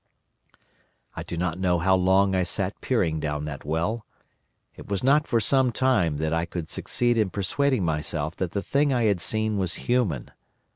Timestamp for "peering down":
2.81-3.43